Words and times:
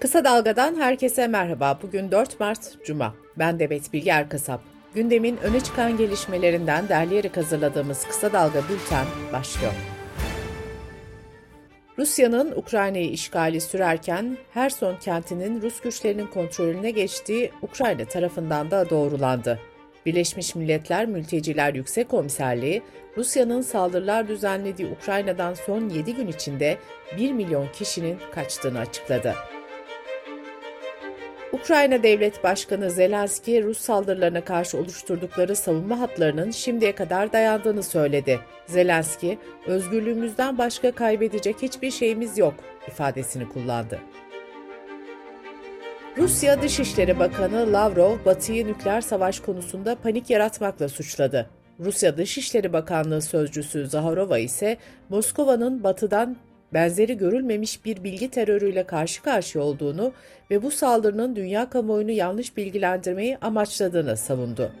Kısa 0.00 0.24
Dalga'dan 0.24 0.74
herkese 0.74 1.26
merhaba. 1.26 1.78
Bugün 1.82 2.10
4 2.10 2.40
Mart 2.40 2.84
Cuma. 2.84 3.14
Ben 3.38 3.58
Demet 3.58 3.92
Bilge 3.92 4.10
Erkasap. 4.10 4.60
Gündemin 4.94 5.36
öne 5.36 5.60
çıkan 5.60 5.96
gelişmelerinden 5.96 6.88
derleyerek 6.88 7.36
hazırladığımız 7.36 8.06
Kısa 8.08 8.32
Dalga 8.32 8.60
Bülten 8.68 9.06
başlıyor. 9.32 9.72
Rusya'nın 11.98 12.52
Ukrayna'yı 12.52 13.10
işgali 13.10 13.60
sürerken 13.60 14.36
Herson 14.50 14.96
kentinin 14.96 15.62
Rus 15.62 15.80
güçlerinin 15.80 16.26
kontrolüne 16.26 16.90
geçtiği 16.90 17.50
Ukrayna 17.62 18.04
tarafından 18.04 18.70
da 18.70 18.90
doğrulandı. 18.90 19.60
Birleşmiş 20.06 20.54
Milletler 20.54 21.06
Mülteciler 21.06 21.74
Yüksek 21.74 22.08
Komiserliği, 22.08 22.82
Rusya'nın 23.16 23.60
saldırılar 23.60 24.28
düzenlediği 24.28 24.88
Ukrayna'dan 24.88 25.54
son 25.54 25.88
7 25.88 26.14
gün 26.14 26.26
içinde 26.28 26.78
1 27.18 27.32
milyon 27.32 27.68
kişinin 27.72 28.18
kaçtığını 28.34 28.78
açıkladı. 28.78 29.34
Ukrayna 31.60 32.02
Devlet 32.02 32.44
Başkanı 32.44 32.90
Zelenski, 32.90 33.62
Rus 33.62 33.78
saldırılarına 33.78 34.44
karşı 34.44 34.78
oluşturdukları 34.78 35.56
savunma 35.56 36.00
hatlarının 36.00 36.50
şimdiye 36.50 36.94
kadar 36.94 37.32
dayandığını 37.32 37.82
söyledi. 37.82 38.40
Zelenski, 38.66 39.38
özgürlüğümüzden 39.66 40.58
başka 40.58 40.92
kaybedecek 40.92 41.62
hiçbir 41.62 41.90
şeyimiz 41.90 42.38
yok 42.38 42.54
ifadesini 42.88 43.48
kullandı. 43.48 43.98
Rusya 46.16 46.62
Dışişleri 46.62 47.18
Bakanı 47.18 47.72
Lavrov, 47.72 48.16
Batı'yı 48.24 48.66
nükleer 48.66 49.00
savaş 49.00 49.40
konusunda 49.40 49.94
panik 49.94 50.30
yaratmakla 50.30 50.88
suçladı. 50.88 51.50
Rusya 51.80 52.16
Dışişleri 52.16 52.72
Bakanlığı 52.72 53.22
sözcüsü 53.22 53.86
Zaharova 53.86 54.38
ise 54.38 54.76
Moskova'nın 55.08 55.84
Batı'dan 55.84 56.36
benzeri 56.72 57.16
görülmemiş 57.16 57.84
bir 57.84 58.04
bilgi 58.04 58.30
terörüyle 58.30 58.82
karşı 58.86 59.22
karşıya 59.22 59.64
olduğunu 59.64 60.12
ve 60.50 60.62
bu 60.62 60.70
saldırının 60.70 61.36
dünya 61.36 61.70
kamuoyunu 61.70 62.10
yanlış 62.10 62.56
bilgilendirmeyi 62.56 63.38
amaçladığını 63.38 64.16
savundu. 64.16 64.72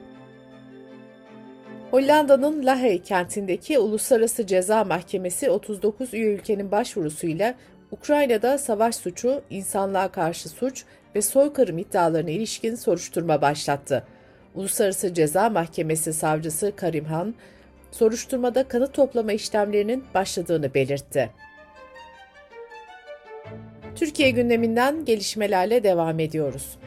Hollanda'nın 1.90 2.66
Lahey 2.66 3.02
kentindeki 3.02 3.78
Uluslararası 3.78 4.46
Ceza 4.46 4.84
Mahkemesi 4.84 5.50
39 5.50 6.14
üye 6.14 6.34
ülkenin 6.34 6.70
başvurusuyla 6.70 7.54
Ukrayna'da 7.90 8.58
savaş 8.58 8.96
suçu, 8.96 9.42
insanlığa 9.50 10.08
karşı 10.08 10.48
suç 10.48 10.84
ve 11.14 11.22
soykırım 11.22 11.78
iddialarına 11.78 12.30
ilişkin 12.30 12.74
soruşturma 12.74 13.42
başlattı. 13.42 14.04
Uluslararası 14.54 15.14
Ceza 15.14 15.50
Mahkemesi 15.50 16.12
savcısı 16.12 16.72
Karim 16.76 17.04
Han, 17.04 17.34
soruşturmada 17.90 18.68
kanıt 18.68 18.94
toplama 18.94 19.32
işlemlerinin 19.32 20.04
başladığını 20.14 20.74
belirtti. 20.74 21.30
Türkiye 23.96 24.30
gündeminden 24.30 25.04
gelişmelerle 25.04 25.82
devam 25.82 26.20
ediyoruz. 26.20 26.78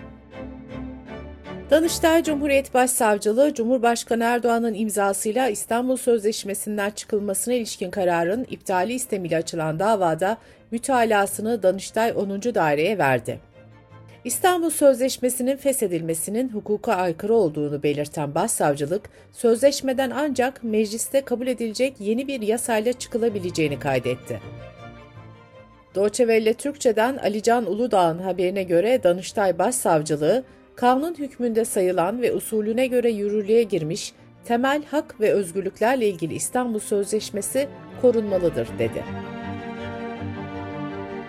Danıştay 1.69 2.23
Cumhuriyet 2.23 2.73
Başsavcılığı, 2.73 3.53
Cumhurbaşkanı 3.53 4.23
Erdoğan'ın 4.23 4.73
imzasıyla 4.73 5.49
İstanbul 5.49 5.97
Sözleşmesi'nden 5.97 6.89
çıkılmasına 6.89 7.53
ilişkin 7.53 7.91
kararın 7.91 8.47
iptali 8.49 8.93
istemiyle 8.93 9.37
açılan 9.37 9.79
davada 9.79 10.37
mütalasını 10.71 11.63
Danıştay 11.63 12.13
10. 12.15 12.41
Daire'ye 12.41 12.97
verdi. 12.97 13.39
İstanbul 14.23 14.69
Sözleşmesi'nin 14.69 15.57
feshedilmesinin 15.57 16.49
hukuka 16.49 16.93
aykırı 16.93 17.33
olduğunu 17.33 17.83
belirten 17.83 18.35
Başsavcılık, 18.35 19.09
sözleşmeden 19.31 20.09
ancak 20.09 20.63
mecliste 20.63 21.21
kabul 21.21 21.47
edilecek 21.47 21.95
yeni 21.99 22.27
bir 22.27 22.41
yasayla 22.41 22.93
çıkılabileceğini 22.93 23.79
kaydetti. 23.79 24.39
Doçevelle 25.95 26.53
Türkçe'den 26.53 27.17
Alican 27.17 27.71
Uludağ'ın 27.71 28.19
haberine 28.19 28.63
göre 28.63 29.03
Danıştay 29.03 29.59
Başsavcılığı, 29.59 30.43
kanun 30.75 31.15
hükmünde 31.15 31.65
sayılan 31.65 32.21
ve 32.21 32.33
usulüne 32.33 32.87
göre 32.87 33.09
yürürlüğe 33.09 33.63
girmiş 33.63 34.13
temel 34.45 34.83
hak 34.85 35.21
ve 35.21 35.33
özgürlüklerle 35.33 36.07
ilgili 36.07 36.33
İstanbul 36.33 36.79
Sözleşmesi 36.79 37.67
korunmalıdır 38.01 38.67
dedi. 38.79 39.03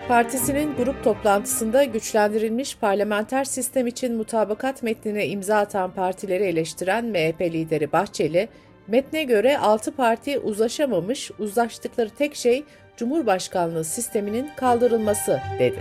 Partisinin 0.07 0.75
grup 0.75 1.03
toplantısında 1.03 1.83
güçlendirilmiş 1.83 2.77
parlamenter 2.77 3.43
sistem 3.43 3.87
için 3.87 4.15
mutabakat 4.15 4.83
metnine 4.83 5.27
imza 5.27 5.57
atan 5.57 5.91
partileri 5.91 6.43
eleştiren 6.43 7.05
MHP 7.05 7.41
lideri 7.41 7.91
Bahçeli, 7.91 8.49
metne 8.87 9.23
göre 9.23 9.57
6 9.57 9.95
parti 9.95 10.39
uzlaşamamış, 10.39 11.31
uzlaştıkları 11.39 12.09
tek 12.09 12.35
şey 12.35 12.63
Cumhurbaşkanlığı 13.01 13.83
sisteminin 13.83 14.49
kaldırılması 14.55 15.39
dedi. 15.59 15.79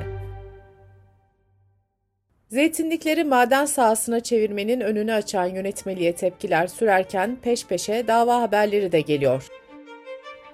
Zeytinlikleri 2.49 3.25
maden 3.25 3.65
sahasına 3.65 4.21
çevirmenin 4.21 4.81
önünü 4.81 5.13
açan 5.13 5.47
yönetmeliğe 5.47 6.15
tepkiler 6.15 6.67
sürerken 6.67 7.37
peş 7.43 7.67
peşe 7.67 8.05
dava 8.09 8.43
haberleri 8.43 8.93
de 8.93 9.01
geliyor. 9.01 9.49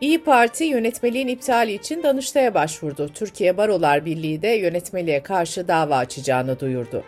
İyi 0.01 0.25
Parti 0.25 0.65
yönetmeliğin 0.65 1.29
iptali 1.29 1.73
için 1.73 2.03
Danıştay'a 2.03 2.55
başvurdu. 2.55 3.11
Türkiye 3.15 3.57
Barolar 3.57 4.05
Birliği 4.05 4.43
de 4.43 4.49
yönetmeliğe 4.49 5.23
karşı 5.23 5.69
dava 5.69 5.97
açacağını 5.97 6.61
duyurdu. 6.61 7.05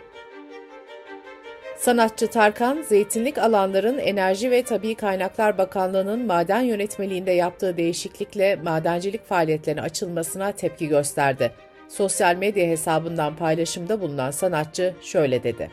Sanatçı 1.79 2.27
Tarkan, 2.27 2.81
zeytinlik 2.81 3.37
alanların 3.37 3.97
Enerji 3.97 4.51
ve 4.51 4.63
Tabi 4.63 4.95
Kaynaklar 4.95 5.57
Bakanlığı'nın 5.57 6.25
maden 6.25 6.61
yönetmeliğinde 6.61 7.31
yaptığı 7.31 7.77
değişiklikle 7.77 8.55
madencilik 8.55 9.25
faaliyetlerine 9.25 9.81
açılmasına 9.81 10.51
tepki 10.51 10.87
gösterdi. 10.87 11.51
Sosyal 11.87 12.35
medya 12.35 12.67
hesabından 12.67 13.35
paylaşımda 13.35 14.01
bulunan 14.01 14.31
sanatçı 14.31 14.93
şöyle 15.01 15.43
dedi. 15.43 15.71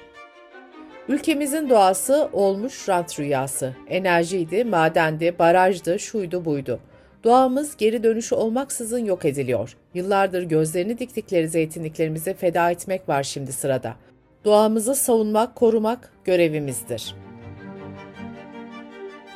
Ülkemizin 1.08 1.70
doğası 1.70 2.28
olmuş 2.32 2.88
rant 2.88 3.20
rüyası. 3.20 3.72
Enerjiydi, 3.88 4.64
madendi, 4.64 5.38
barajdı, 5.38 5.98
şuydu 5.98 6.44
buydu. 6.44 6.80
Doğamız 7.24 7.76
geri 7.76 8.02
dönüşü 8.02 8.34
olmaksızın 8.34 9.04
yok 9.04 9.24
ediliyor. 9.24 9.76
Yıllardır 9.94 10.42
gözlerini 10.42 10.98
diktikleri 10.98 11.48
zeytinliklerimizi 11.48 12.34
feda 12.34 12.70
etmek 12.70 13.08
var 13.08 13.22
şimdi 13.22 13.52
sırada. 13.52 13.96
Doğamızı 14.46 14.94
savunmak, 14.94 15.56
korumak 15.56 16.12
görevimizdir. 16.24 17.14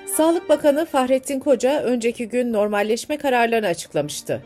Sağlık 0.06 0.48
Bakanı 0.48 0.86
Fahrettin 0.86 1.40
Koca 1.40 1.82
önceki 1.82 2.28
gün 2.28 2.52
normalleşme 2.52 3.16
kararlarını 3.16 3.66
açıklamıştı. 3.66 4.42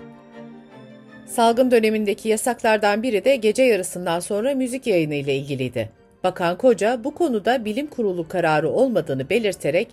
Salgın 1.26 1.70
dönemindeki 1.70 2.28
yasaklardan 2.28 3.02
biri 3.02 3.24
de 3.24 3.36
gece 3.36 3.62
yarısından 3.62 4.20
sonra 4.20 4.54
müzik 4.54 4.86
yayını 4.86 5.14
ile 5.14 5.36
ilgiliydi. 5.36 5.90
Bakan 6.24 6.58
Koca 6.58 7.04
bu 7.04 7.14
konuda 7.14 7.64
bilim 7.64 7.86
kurulu 7.86 8.28
kararı 8.28 8.70
olmadığını 8.70 9.30
belirterek 9.30 9.88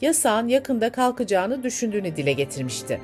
yasağın 0.00 0.48
yakında 0.48 0.92
kalkacağını 0.92 1.62
düşündüğünü 1.62 2.16
dile 2.16 2.32
getirmişti. 2.32 3.00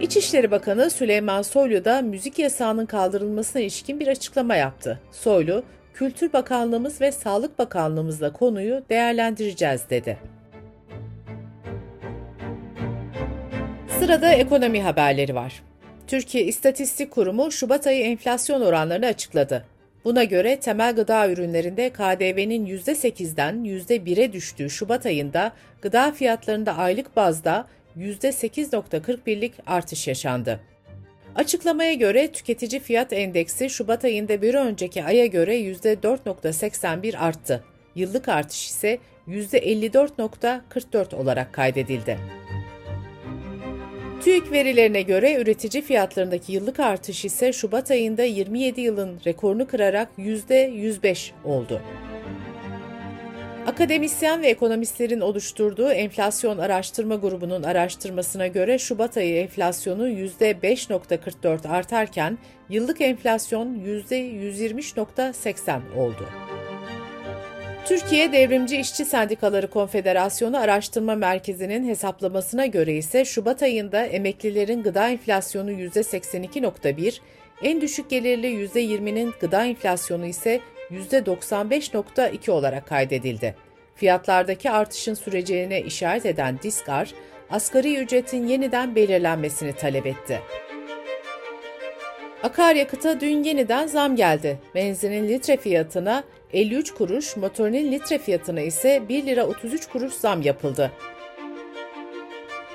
İçişleri 0.00 0.50
Bakanı 0.50 0.90
Süleyman 0.90 1.42
Soylu 1.42 1.84
da 1.84 2.02
müzik 2.02 2.38
yasağının 2.38 2.86
kaldırılmasına 2.86 3.62
ilişkin 3.62 4.00
bir 4.00 4.06
açıklama 4.06 4.56
yaptı. 4.56 5.00
Soylu, 5.12 5.62
Kültür 5.94 6.32
Bakanlığımız 6.32 7.00
ve 7.00 7.12
Sağlık 7.12 7.58
Bakanlığımızla 7.58 8.32
konuyu 8.32 8.82
değerlendireceğiz 8.90 9.82
dedi. 9.90 10.18
Sırada 13.98 14.32
ekonomi 14.32 14.82
haberleri 14.82 15.34
var. 15.34 15.62
Türkiye 16.06 16.44
İstatistik 16.44 17.10
Kurumu 17.10 17.52
Şubat 17.52 17.86
ayı 17.86 18.04
enflasyon 18.04 18.60
oranlarını 18.60 19.06
açıkladı. 19.06 19.64
Buna 20.04 20.24
göre 20.24 20.60
temel 20.60 20.94
gıda 20.94 21.28
ürünlerinde 21.28 21.90
KDV'nin 21.90 22.66
%8'den 22.66 23.54
%1'e 23.54 24.32
düştüğü 24.32 24.70
Şubat 24.70 25.06
ayında 25.06 25.52
gıda 25.82 26.12
fiyatlarında 26.12 26.76
aylık 26.76 27.16
bazda 27.16 27.66
%8.41'lik 27.98 29.52
artış 29.66 30.08
yaşandı. 30.08 30.60
Açıklamaya 31.36 31.94
göre 31.94 32.32
tüketici 32.32 32.80
fiyat 32.80 33.12
endeksi 33.12 33.70
Şubat 33.70 34.04
ayında 34.04 34.42
bir 34.42 34.54
önceki 34.54 35.04
aya 35.04 35.26
göre 35.26 35.60
%4.81 35.60 37.18
arttı. 37.18 37.64
Yıllık 37.94 38.28
artış 38.28 38.66
ise 38.66 38.98
%54.44 39.28 41.14
olarak 41.14 41.52
kaydedildi. 41.52 42.18
TÜİK 44.24 44.52
verilerine 44.52 45.02
göre 45.02 45.34
üretici 45.34 45.82
fiyatlarındaki 45.82 46.52
yıllık 46.52 46.80
artış 46.80 47.24
ise 47.24 47.52
Şubat 47.52 47.90
ayında 47.90 48.22
27 48.22 48.80
yılın 48.80 49.20
rekorunu 49.26 49.66
kırarak 49.66 50.08
%105 50.18 51.30
oldu. 51.44 51.82
Akademisyen 53.66 54.42
ve 54.42 54.46
ekonomistlerin 54.46 55.20
oluşturduğu 55.20 55.90
enflasyon 55.90 56.58
araştırma 56.58 57.14
grubunun 57.14 57.62
araştırmasına 57.62 58.46
göre 58.46 58.78
Şubat 58.78 59.16
ayı 59.16 59.36
enflasyonu 59.36 60.08
%5.44 60.08 61.68
artarken 61.68 62.38
yıllık 62.68 63.00
enflasyon 63.00 63.74
%120.80 63.74 65.80
oldu. 65.96 66.28
Türkiye 67.84 68.32
Devrimci 68.32 68.76
İşçi 68.76 69.04
Sendikaları 69.04 69.70
Konfederasyonu 69.70 70.58
Araştırma 70.58 71.14
Merkezi'nin 71.14 71.88
hesaplamasına 71.88 72.66
göre 72.66 72.94
ise 72.94 73.24
Şubat 73.24 73.62
ayında 73.62 74.06
emeklilerin 74.06 74.82
gıda 74.82 75.08
enflasyonu 75.08 75.72
%82.1, 75.72 77.20
en 77.62 77.80
düşük 77.80 78.10
gelirli 78.10 78.46
%20'nin 78.46 79.34
gıda 79.40 79.64
enflasyonu 79.64 80.26
ise 80.26 80.60
%95.2 80.92 82.50
olarak 82.50 82.86
kaydedildi. 82.86 83.54
Fiyatlardaki 83.94 84.70
artışın 84.70 85.14
süreceğine 85.14 85.80
işaret 85.80 86.26
eden 86.26 86.58
Diskar, 86.62 87.14
asgari 87.50 87.96
ücretin 87.96 88.46
yeniden 88.46 88.94
belirlenmesini 88.94 89.72
talep 89.72 90.06
etti. 90.06 90.40
Akaryakıta 92.42 93.20
dün 93.20 93.42
yeniden 93.42 93.86
zam 93.86 94.16
geldi. 94.16 94.58
Benzinin 94.74 95.28
litre 95.28 95.56
fiyatına 95.56 96.24
53 96.52 96.94
kuruş, 96.94 97.36
motorinin 97.36 97.92
litre 97.92 98.18
fiyatına 98.18 98.60
ise 98.60 99.02
1 99.08 99.26
lira 99.26 99.46
33 99.46 99.86
kuruş 99.86 100.12
zam 100.12 100.42
yapıldı. 100.42 100.90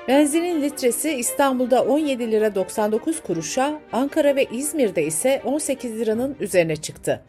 Benzinin 0.08 0.62
litresi 0.62 1.10
İstanbul'da 1.10 1.84
17 1.84 2.32
lira 2.32 2.54
99 2.54 3.22
kuruşa, 3.22 3.80
Ankara 3.92 4.36
ve 4.36 4.44
İzmir'de 4.44 5.02
ise 5.02 5.42
18 5.44 6.00
liranın 6.00 6.36
üzerine 6.40 6.76
çıktı. 6.76 7.24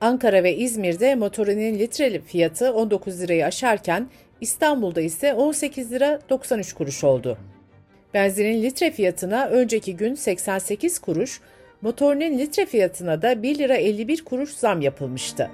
Ankara 0.00 0.42
ve 0.42 0.56
İzmir'de 0.56 1.14
motorinin 1.14 1.78
litre 1.78 2.20
fiyatı 2.20 2.72
19 2.72 3.20
lirayı 3.20 3.46
aşarken 3.46 4.08
İstanbul'da 4.40 5.00
ise 5.00 5.34
18 5.34 5.92
lira 5.92 6.20
93 6.30 6.72
kuruş 6.72 7.04
oldu. 7.04 7.38
Benzinin 8.14 8.62
litre 8.62 8.90
fiyatına 8.90 9.46
önceki 9.46 9.96
gün 9.96 10.14
88 10.14 10.98
kuruş, 10.98 11.40
motorinin 11.82 12.38
litre 12.38 12.66
fiyatına 12.66 13.22
da 13.22 13.42
1 13.42 13.58
lira 13.58 13.74
51 13.74 14.24
kuruş 14.24 14.50
zam 14.50 14.80
yapılmıştı. 14.80 15.50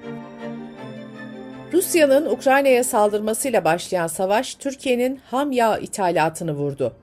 Rusya'nın 1.73 2.27
Ukrayna'ya 2.27 2.85
saldırmasıyla 2.85 3.65
başlayan 3.65 4.07
savaş 4.07 4.55
Türkiye'nin 4.55 5.21
ham 5.31 5.53
yağ 5.53 5.79
ithalatını 5.79 6.53
vurdu. 6.53 6.97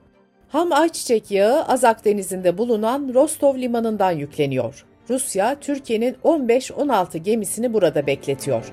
Ham 0.48 0.72
ayçiçek 0.72 1.30
yağı 1.30 1.64
Azak 1.64 2.04
Denizi'nde 2.04 2.58
bulunan 2.58 3.10
Rostov 3.14 3.58
limanından 3.58 4.12
yükleniyor. 4.12 4.84
Rusya, 5.10 5.56
Türkiye'nin 5.60 6.16
15-16 6.24 7.18
gemisini 7.18 7.72
burada 7.72 8.06
bekletiyor. 8.06 8.72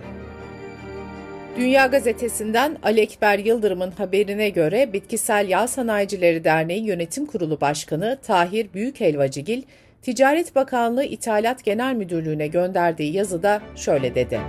Dünya 1.57 1.85
Gazetesi'nden 1.87 2.77
Ali 2.83 3.01
Ekber 3.01 3.39
Yıldırım'ın 3.39 3.91
haberine 3.91 4.49
göre 4.49 4.93
Bitkisel 4.93 5.49
Yağ 5.49 5.67
Sanayicileri 5.67 6.43
Derneği 6.43 6.85
Yönetim 6.85 7.25
Kurulu 7.25 7.61
Başkanı 7.61 8.17
Tahir 8.23 8.73
Büyükhelvacıgil, 8.73 9.63
Ticaret 10.01 10.55
Bakanlığı 10.55 11.03
İthalat 11.03 11.63
Genel 11.63 11.95
Müdürlüğü'ne 11.95 12.47
gönderdiği 12.47 13.13
yazıda 13.13 13.61
şöyle 13.75 14.15
dedi. 14.15 14.39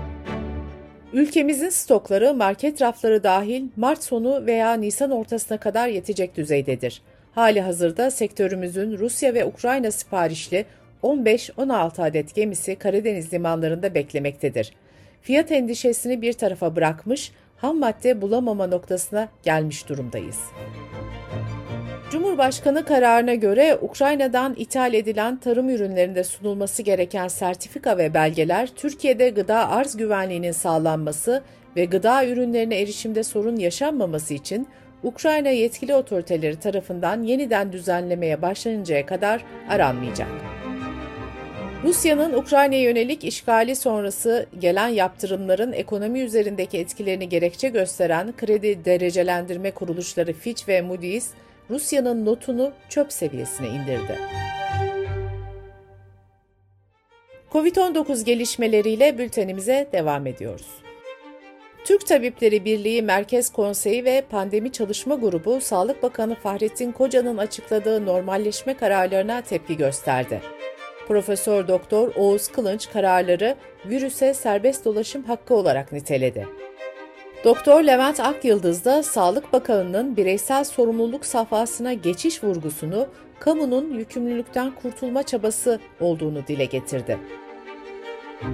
Ülkemizin 1.13 1.69
stokları 1.69 2.35
market 2.35 2.83
rafları 2.83 3.23
dahil 3.23 3.65
Mart 3.77 4.05
sonu 4.05 4.47
veya 4.47 4.73
Nisan 4.73 5.11
ortasına 5.11 5.59
kadar 5.59 5.89
yetecek 5.89 6.37
düzeydedir. 6.37 7.03
Hali 7.35 7.61
hazırda 7.61 8.11
sektörümüzün 8.11 8.99
Rusya 8.99 9.35
ve 9.35 9.45
Ukrayna 9.45 9.91
siparişli 9.91 10.65
15-16 11.03 12.03
adet 12.03 12.35
gemisi 12.35 12.77
Karadeniz 12.77 13.33
limanlarında 13.33 13.95
beklemektedir. 13.95 14.73
Fiyat 15.23 15.53
endişesini 15.53 16.23
bir 16.23 16.33
tarafa 16.33 16.77
bırakmış, 16.77 17.33
ham 17.57 17.79
madde 17.79 18.23
bulamama 18.23 18.67
noktasına 18.67 19.29
gelmiş 19.43 19.89
durumdayız. 19.89 20.39
Cumhurbaşkanı 22.11 22.85
kararına 22.85 23.35
göre 23.35 23.79
Ukrayna'dan 23.83 24.55
ithal 24.59 24.95
edilen 24.95 25.37
tarım 25.37 25.69
ürünlerinde 25.69 26.25
sunulması 26.25 26.83
gereken 26.83 27.29
sertifika 27.29 27.99
ve 27.99 28.15
belgeler 28.15 28.69
Türkiye'de 28.77 29.29
gıda 29.29 29.71
arz 29.71 29.97
güvenliğinin 29.97 30.53
sağlanması 30.53 31.43
ve 31.77 31.85
gıda 31.85 32.27
ürünlerine 32.27 32.81
erişimde 32.81 33.23
sorun 33.23 33.57
yaşanmaması 33.57 34.35
için 34.35 34.69
Ukrayna 35.03 35.49
yetkili 35.49 35.95
otoriteleri 35.95 36.57
tarafından 36.57 37.23
yeniden 37.23 37.73
düzenlemeye 37.73 38.43
başlanıncaya 38.43 39.07
kadar 39.07 39.45
aranmayacak. 39.69 40.58
Rusya'nın 41.85 42.33
Ukrayna'ya 42.33 42.83
yönelik 42.83 43.25
işgali 43.25 43.77
sonrası 43.77 44.47
gelen 44.59 44.89
yaptırımların 44.89 45.73
ekonomi 45.73 46.21
üzerindeki 46.21 46.79
etkilerini 46.79 47.29
gerekçe 47.29 47.69
gösteren 47.69 48.37
kredi 48.37 48.85
derecelendirme 48.85 49.71
kuruluşları 49.71 50.33
Fitch 50.33 50.69
ve 50.69 50.83
Moody's, 50.83 51.31
Rusya'nın 51.71 52.27
notunu 52.27 52.73
çöp 52.89 53.13
seviyesine 53.13 53.67
indirdi. 53.69 54.19
Covid-19 57.53 58.25
gelişmeleriyle 58.25 59.19
bültenimize 59.19 59.89
devam 59.93 60.27
ediyoruz. 60.27 60.69
Türk 61.85 62.07
Tabipleri 62.07 62.65
Birliği 62.65 63.03
Merkez 63.03 63.53
Konseyi 63.53 64.05
ve 64.05 64.25
Pandemi 64.31 64.73
Çalışma 64.73 65.15
Grubu 65.15 65.61
Sağlık 65.61 66.03
Bakanı 66.03 66.35
Fahrettin 66.35 66.93
Koca'nın 66.93 67.39
açıkladığı 67.39 68.07
normalleşme 68.07 68.75
kararlarına 68.77 69.41
tepki 69.41 69.77
gösterdi. 69.77 70.58
Profesör 71.09 71.69
Doktor 71.69 72.13
Oğuz 72.17 72.49
Kılınç 72.49 72.91
kararları 72.91 73.57
virüse 73.87 74.35
serbest 74.35 74.85
dolaşım 74.85 75.25
hakkı 75.25 75.55
olarak 75.55 75.93
niteledi. 75.93 76.47
Doktor 77.45 77.83
Levent 77.83 78.21
Akyıldız 78.21 78.85
da 78.85 79.03
Sağlık 79.03 79.53
Bakanı'nın 79.53 80.17
bireysel 80.17 80.65
sorumluluk 80.65 81.27
safhasına 81.27 81.93
geçiş 81.93 82.45
vurgusunu 82.45 83.09
kamunun 83.41 83.95
yükümlülükten 83.99 84.75
kurtulma 84.75 85.23
çabası 85.23 85.81
olduğunu 86.01 86.47
dile 86.47 86.65
getirdi. 86.65 87.19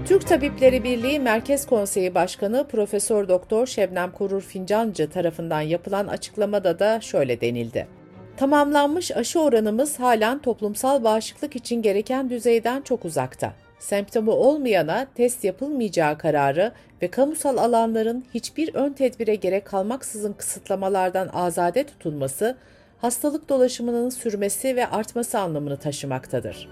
Türk 0.06 0.27
Tabipleri 0.27 0.85
Birliği 0.85 1.21
Merkez 1.21 1.67
Konseyi 1.67 2.15
Başkanı 2.15 2.69
Profesör 2.69 3.29
Doktor 3.29 3.67
Şebnem 3.67 4.12
Korur 4.12 4.41
Fincancı 4.41 5.11
tarafından 5.11 5.61
yapılan 5.61 6.06
açıklamada 6.06 6.79
da 6.79 7.01
şöyle 7.01 7.41
denildi. 7.41 8.04
Tamamlanmış 8.36 9.16
aşı 9.16 9.40
oranımız 9.40 10.00
halen 10.00 10.42
toplumsal 10.42 11.04
bağışıklık 11.04 11.56
için 11.56 11.82
gereken 11.82 12.31
düzeyden 12.31 12.82
çok 12.82 13.04
uzakta. 13.04 13.52
Semptomu 13.78 14.32
olmayana 14.32 15.06
test 15.14 15.44
yapılmayacağı 15.44 16.19
kararı 16.19 16.72
ve 17.02 17.10
kamusal 17.10 17.56
alanların 17.56 18.25
hiçbir 18.34 18.75
ön 18.75 18.92
tedbire 18.92 19.34
gerek 19.34 19.64
kalmaksızın 19.64 20.32
kısıtlamalardan 20.32 21.28
azade 21.28 21.84
tutulması, 21.84 22.56
hastalık 22.98 23.48
dolaşımının 23.48 24.10
sürmesi 24.10 24.76
ve 24.76 24.86
artması 24.86 25.38
anlamını 25.38 25.76
taşımaktadır. 25.76 26.69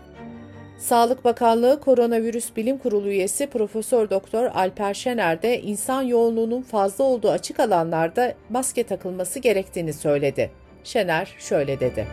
Sağlık 0.79 1.25
Bakanlığı 1.25 1.81
Koronavirüs 1.81 2.57
Bilim 2.57 2.79
Kurulu 2.79 3.09
üyesi 3.09 3.47
Profesör 3.47 4.11
Doktor 4.11 4.45
Alper 4.45 4.95
Şener 4.95 5.43
de 5.43 5.61
insan 5.61 6.03
yoğunluğunun 6.03 6.63
fazla 6.63 7.05
olduğu 7.05 7.31
açık 7.31 7.61
alanlarda 7.61 8.35
maske 8.49 8.83
takılması 8.83 9.39
gerektiğini 9.39 9.93
söyledi. 9.93 10.62
Şener 10.85 11.35
şöyle 11.39 11.81
dedi. 11.81 12.07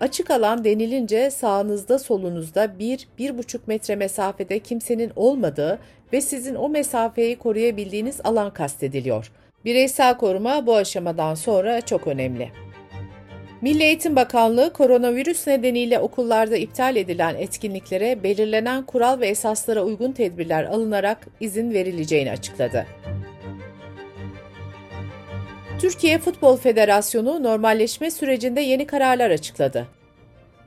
Açık 0.00 0.30
alan 0.30 0.64
denilince 0.64 1.30
sağınızda 1.30 1.98
solunuzda 1.98 2.64
1-1,5 2.64 3.58
metre 3.66 3.96
mesafede 3.96 4.58
kimsenin 4.58 5.12
olmadığı 5.16 5.78
ve 6.12 6.20
sizin 6.20 6.54
o 6.54 6.68
mesafeyi 6.68 7.38
koruyabildiğiniz 7.38 8.20
alan 8.24 8.52
kastediliyor. 8.52 9.30
Bireysel 9.64 10.16
koruma 10.16 10.66
bu 10.66 10.76
aşamadan 10.76 11.34
sonra 11.34 11.80
çok 11.80 12.06
önemli. 12.06 12.50
Milli 13.60 13.82
Eğitim 13.82 14.16
Bakanlığı 14.16 14.72
koronavirüs 14.72 15.46
nedeniyle 15.46 15.98
okullarda 15.98 16.56
iptal 16.56 16.96
edilen 16.96 17.34
etkinliklere 17.34 18.22
belirlenen 18.22 18.82
kural 18.82 19.20
ve 19.20 19.26
esaslara 19.26 19.82
uygun 19.82 20.12
tedbirler 20.12 20.64
alınarak 20.64 21.26
izin 21.40 21.70
verileceğini 21.74 22.30
açıkladı. 22.30 22.86
Türkiye 25.80 26.18
Futbol 26.18 26.56
Federasyonu 26.56 27.42
normalleşme 27.42 28.10
sürecinde 28.10 28.60
yeni 28.60 28.86
kararlar 28.86 29.30
açıkladı. 29.30 29.86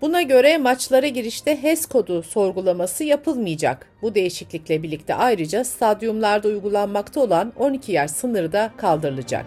Buna 0.02 0.22
göre 0.22 0.58
maçlara 0.58 1.08
girişte 1.08 1.64
HES 1.64 1.86
kodu 1.86 2.24
sorgulaması 2.24 3.04
yapılmayacak. 3.04 3.88
Bu 4.02 4.16
değişiklikle 4.16 4.84
birlikte 4.84 5.16
ayrıca 5.16 5.64
stadyumlarda 5.64 6.48
uygulanmakta 6.48 7.22
olan 7.22 7.54
12 7.60 7.92
yaş 7.92 8.12
sınırı 8.12 8.52
da 8.52 8.72
kaldırılacak. 8.78 9.46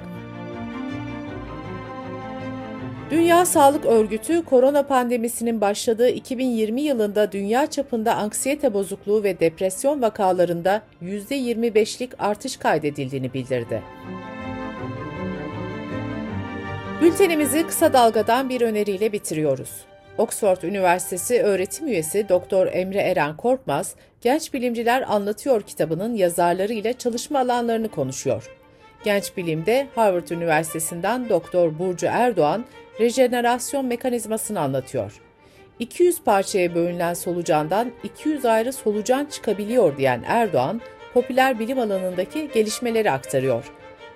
Dünya 3.10 3.46
Sağlık 3.46 3.86
Örgütü, 3.86 4.44
korona 4.44 4.82
pandemisinin 4.82 5.60
başladığı 5.60 6.08
2020 6.08 6.80
yılında 6.80 7.32
dünya 7.32 7.66
çapında 7.66 8.14
anksiyete 8.14 8.74
bozukluğu 8.74 9.22
ve 9.22 9.40
depresyon 9.40 10.02
vakalarında 10.02 10.82
%25'lik 11.02 12.10
artış 12.18 12.56
kaydedildiğini 12.56 13.34
bildirdi. 13.34 13.82
Bültenimizi 17.00 17.66
kısa 17.66 17.92
dalgadan 17.92 18.48
bir 18.48 18.60
öneriyle 18.60 19.12
bitiriyoruz. 19.12 19.70
Oxford 20.18 20.62
Üniversitesi 20.62 21.42
öğretim 21.42 21.86
üyesi 21.86 22.28
Dr. 22.28 22.66
Emre 22.72 22.98
Eren 22.98 23.36
Korkmaz, 23.36 23.94
Genç 24.20 24.54
Bilimciler 24.54 25.04
Anlatıyor 25.08 25.62
kitabının 25.62 26.14
yazarlarıyla 26.14 26.92
çalışma 26.92 27.38
alanlarını 27.38 27.88
konuşuyor. 27.88 28.50
Genç 29.04 29.36
Bilim'de 29.36 29.86
Harvard 29.94 30.28
Üniversitesi'nden 30.28 31.28
Dr. 31.28 31.78
Burcu 31.78 32.06
Erdoğan, 32.10 32.64
rejenerasyon 33.00 33.86
mekanizmasını 33.86 34.60
anlatıyor. 34.60 35.20
200 35.78 36.20
parçaya 36.22 36.74
bölünen 36.74 37.14
solucandan 37.14 37.92
200 38.04 38.44
ayrı 38.44 38.72
solucan 38.72 39.24
çıkabiliyor 39.24 39.96
diyen 39.96 40.22
Erdoğan, 40.26 40.80
popüler 41.14 41.58
bilim 41.58 41.78
alanındaki 41.78 42.50
gelişmeleri 42.54 43.10
aktarıyor. 43.10 43.79